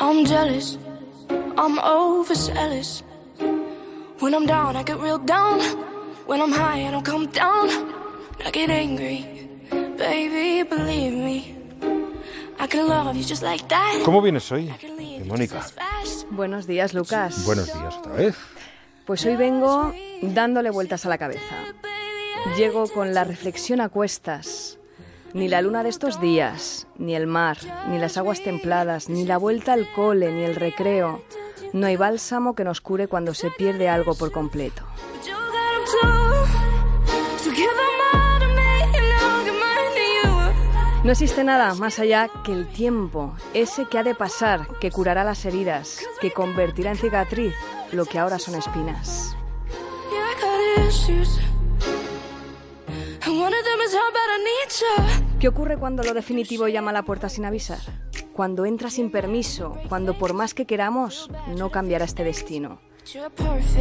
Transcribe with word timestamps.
I'm 0.00 0.24
jealous, 0.24 0.78
I'm 1.56 1.78
overzealous. 1.80 3.02
When 4.20 4.34
I'm 4.34 4.46
down, 4.46 4.76
I 4.76 4.82
get 4.82 4.98
real 5.00 5.18
down. 5.18 5.60
When 6.26 6.40
I'm 6.40 6.52
high, 6.52 6.86
I 6.86 6.90
don't 6.90 7.04
come 7.04 7.26
down. 7.26 7.68
I 8.44 8.50
get 8.50 8.70
angry, 8.70 9.24
baby, 9.96 10.62
believe 10.68 11.12
me. 11.12 11.54
I 12.60 12.66
can 12.66 12.88
love 12.88 13.16
you 13.16 13.22
just 13.24 13.42
like 13.42 13.66
that. 13.68 14.02
¿Cómo 14.04 14.20
vienes 14.20 14.50
hoy, 14.50 14.72
Mónica? 15.26 15.64
Buenos 16.30 16.66
días, 16.66 16.92
Lucas. 16.94 17.44
Buenos 17.44 17.66
días 17.66 17.94
otra 17.96 18.14
vez. 18.14 18.36
Pues 19.06 19.24
hoy 19.24 19.36
vengo 19.36 19.92
dándole 20.22 20.70
vueltas 20.70 21.06
a 21.06 21.08
la 21.08 21.18
cabeza. 21.18 21.56
Llego 22.56 22.88
con 22.88 23.14
la 23.14 23.24
reflexión 23.24 23.80
a 23.80 23.88
cuestas. 23.88 24.78
Ni 25.34 25.48
la 25.48 25.62
luna 25.62 25.82
de 25.82 25.90
estos 25.90 26.20
días, 26.20 26.86
ni 26.98 27.14
el 27.14 27.26
mar, 27.26 27.58
ni 27.88 27.98
las 27.98 28.16
aguas 28.16 28.42
templadas, 28.42 29.08
ni 29.08 29.24
la 29.24 29.38
vuelta 29.38 29.72
al 29.72 29.90
cole, 29.92 30.32
ni 30.32 30.44
el 30.44 30.56
recreo. 30.56 31.22
No 31.72 31.86
hay 31.86 31.96
bálsamo 31.96 32.54
que 32.54 32.64
nos 32.64 32.80
cure 32.80 33.08
cuando 33.08 33.34
se 33.34 33.50
pierde 33.50 33.88
algo 33.88 34.14
por 34.14 34.32
completo. 34.32 34.82
No 41.04 41.12
existe 41.12 41.44
nada 41.44 41.74
más 41.74 41.98
allá 42.00 42.28
que 42.44 42.52
el 42.52 42.66
tiempo, 42.66 43.34
ese 43.54 43.86
que 43.86 43.98
ha 43.98 44.02
de 44.02 44.14
pasar, 44.14 44.66
que 44.78 44.90
curará 44.90 45.24
las 45.24 45.44
heridas, 45.44 46.00
que 46.20 46.32
convertirá 46.32 46.90
en 46.90 46.98
cicatriz 46.98 47.54
lo 47.92 48.04
que 48.04 48.18
ahora 48.18 48.38
son 48.38 48.56
espinas. 48.56 49.36
¿Qué 55.40 55.46
ocurre 55.46 55.76
cuando 55.76 56.02
lo 56.02 56.14
definitivo 56.14 56.66
llama 56.66 56.90
a 56.90 56.94
la 56.94 57.04
puerta 57.04 57.28
sin 57.28 57.44
avisar? 57.44 57.78
Cuando 58.32 58.66
entra 58.66 58.90
sin 58.90 59.12
permiso, 59.12 59.78
cuando 59.88 60.18
por 60.18 60.34
más 60.34 60.52
que 60.52 60.66
queramos, 60.66 61.30
no 61.56 61.70
cambiará 61.70 62.04
este 62.04 62.24
destino. 62.24 62.80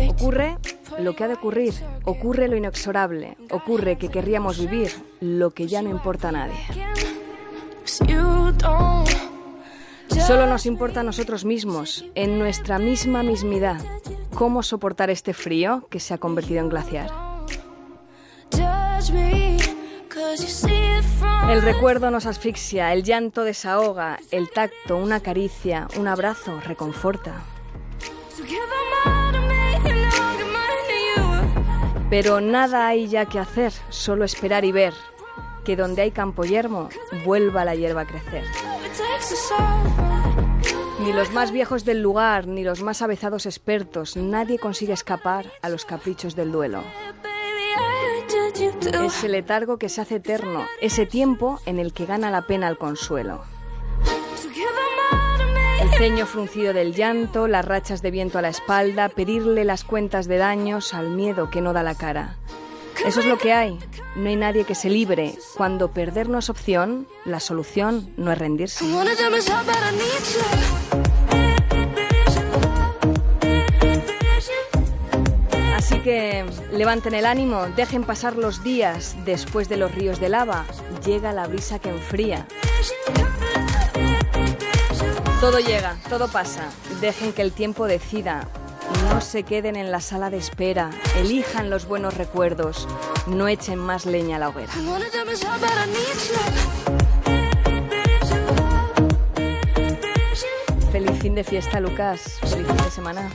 Ocurre 0.07 0.57
lo 0.99 1.15
que 1.15 1.23
ha 1.23 1.27
de 1.27 1.33
ocurrir, 1.33 1.73
ocurre 2.05 2.47
lo 2.47 2.55
inexorable, 2.55 3.37
ocurre 3.49 3.97
que 3.97 4.09
querríamos 4.09 4.59
vivir 4.59 4.91
lo 5.19 5.49
que 5.49 5.65
ya 5.65 5.81
no 5.81 5.89
importa 5.89 6.29
a 6.29 6.31
nadie. 6.31 6.59
Solo 10.27 10.45
nos 10.45 10.67
importa 10.67 10.99
a 10.99 11.03
nosotros 11.03 11.43
mismos, 11.43 12.05
en 12.13 12.37
nuestra 12.37 12.77
misma 12.77 13.23
mismidad, 13.23 13.81
cómo 14.35 14.61
soportar 14.61 15.09
este 15.09 15.33
frío 15.33 15.87
que 15.89 15.99
se 15.99 16.13
ha 16.13 16.19
convertido 16.19 16.59
en 16.59 16.69
glaciar. 16.69 17.09
El 21.49 21.61
recuerdo 21.61 22.11
nos 22.11 22.25
asfixia, 22.25 22.91
el 22.91 23.03
llanto 23.03 23.43
desahoga, 23.43 24.19
el 24.31 24.49
tacto, 24.49 24.97
una 24.97 25.21
caricia, 25.21 25.87
un 25.97 26.07
abrazo 26.07 26.59
reconforta. 26.59 27.41
Pero 32.09 32.41
nada 32.41 32.87
hay 32.87 33.07
ya 33.07 33.25
que 33.25 33.39
hacer, 33.39 33.71
solo 33.89 34.25
esperar 34.25 34.65
y 34.65 34.73
ver 34.73 34.93
que 35.63 35.75
donde 35.75 36.01
hay 36.01 36.11
campo 36.11 36.43
yermo 36.43 36.89
vuelva 37.25 37.65
la 37.65 37.75
hierba 37.75 38.01
a 38.01 38.05
crecer. 38.05 38.43
Ni 40.99 41.13
los 41.13 41.31
más 41.31 41.51
viejos 41.51 41.85
del 41.85 42.01
lugar, 42.01 42.47
ni 42.47 42.63
los 42.63 42.81
más 42.81 43.01
avezados 43.01 43.45
expertos, 43.45 44.17
nadie 44.17 44.59
consigue 44.59 44.93
escapar 44.93 45.45
a 45.61 45.69
los 45.69 45.85
caprichos 45.85 46.35
del 46.35 46.51
duelo. 46.51 46.83
Ese 48.93 49.27
letargo 49.27 49.77
que 49.77 49.89
se 49.89 50.01
hace 50.01 50.15
eterno, 50.15 50.65
ese 50.81 51.05
tiempo 51.05 51.59
en 51.65 51.79
el 51.79 51.93
que 51.93 52.05
gana 52.05 52.31
la 52.31 52.43
pena 52.43 52.67
el 52.67 52.77
consuelo. 52.77 53.43
El 55.81 55.89
ceño 55.97 56.25
fruncido 56.25 56.73
del 56.73 56.93
llanto, 56.93 57.47
las 57.47 57.65
rachas 57.65 58.01
de 58.01 58.11
viento 58.11 58.39
a 58.39 58.41
la 58.41 58.49
espalda, 58.49 59.09
pedirle 59.09 59.65
las 59.65 59.83
cuentas 59.83 60.27
de 60.27 60.37
daños 60.37 60.93
al 60.93 61.09
miedo 61.09 61.49
que 61.49 61.61
no 61.61 61.73
da 61.73 61.83
la 61.83 61.95
cara. 61.95 62.37
Eso 63.05 63.19
es 63.19 63.25
lo 63.25 63.37
que 63.37 63.53
hay. 63.53 63.77
No 64.15 64.29
hay 64.29 64.35
nadie 64.35 64.63
que 64.63 64.75
se 64.75 64.89
libre. 64.89 65.37
Cuando 65.55 65.91
perder 65.91 66.29
no 66.29 66.39
es 66.39 66.49
opción, 66.49 67.07
la 67.25 67.39
solución 67.39 68.09
no 68.17 68.31
es 68.31 68.37
rendirse. 68.37 68.85
Que 76.07 76.45
levanten 76.71 77.13
el 77.15 77.25
ánimo, 77.25 77.65
dejen 77.75 78.05
pasar 78.05 78.37
los 78.37 78.63
días. 78.63 79.17
Después 79.25 79.67
de 79.67 79.75
los 79.75 79.93
ríos 79.93 80.21
de 80.21 80.29
lava, 80.29 80.63
llega 81.05 81.33
la 81.33 81.45
brisa 81.47 81.79
que 81.79 81.89
enfría. 81.89 82.47
Todo 85.41 85.59
llega, 85.59 85.97
todo 86.07 86.29
pasa. 86.29 86.69
Dejen 87.01 87.33
que 87.33 87.41
el 87.41 87.51
tiempo 87.51 87.87
decida. 87.87 88.47
No 89.09 89.19
se 89.19 89.43
queden 89.43 89.75
en 89.75 89.91
la 89.91 89.99
sala 89.99 90.29
de 90.29 90.37
espera. 90.37 90.91
Elijan 91.17 91.69
los 91.69 91.85
buenos 91.85 92.13
recuerdos. 92.13 92.87
No 93.27 93.49
echen 93.49 93.77
más 93.77 94.05
leña 94.05 94.37
a 94.37 94.39
la 94.39 94.47
hoguera. 94.47 94.71
Feliz 100.89 101.19
fin 101.19 101.35
de 101.35 101.43
fiesta, 101.43 101.81
Lucas. 101.81 102.39
Feliz 102.39 102.65
fin 102.65 102.77
de 102.77 102.91
semana. 102.91 103.29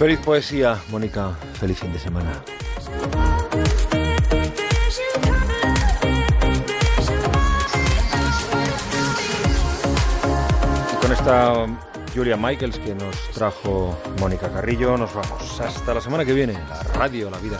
Feliz 0.00 0.18
poesía, 0.20 0.78
Mónica. 0.88 1.36
Feliz 1.60 1.78
fin 1.78 1.92
de 1.92 1.98
semana. 1.98 2.32
Y 10.90 10.96
con 11.02 11.12
esta 11.12 11.66
Julia 12.14 12.38
Michaels 12.38 12.78
que 12.78 12.94
nos 12.94 13.14
trajo 13.34 13.94
Mónica 14.18 14.50
Carrillo, 14.50 14.96
nos 14.96 15.12
vamos. 15.12 15.60
Hasta 15.60 15.92
la 15.92 16.00
semana 16.00 16.24
que 16.24 16.32
viene. 16.32 16.54
La 16.54 16.82
radio, 16.94 17.28
la 17.28 17.36
vida 17.36 17.48